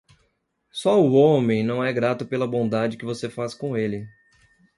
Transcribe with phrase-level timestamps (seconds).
[0.71, 4.07] Só o homem não é grato pela bondade que você faz com ele.